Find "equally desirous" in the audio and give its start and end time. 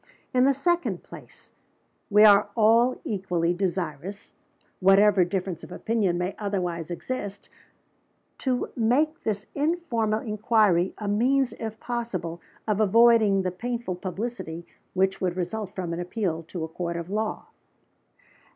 3.03-4.33